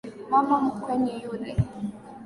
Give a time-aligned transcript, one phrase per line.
[0.31, 1.51] Mama mkwe ni yule.